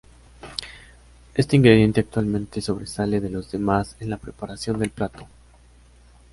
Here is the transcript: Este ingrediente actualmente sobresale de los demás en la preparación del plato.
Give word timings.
Este 1.35 1.55
ingrediente 1.55 1.99
actualmente 1.99 2.59
sobresale 2.59 3.19
de 3.21 3.29
los 3.29 3.51
demás 3.51 3.95
en 3.99 4.09
la 4.09 4.17
preparación 4.17 4.79
del 4.79 4.89
plato. 4.89 5.27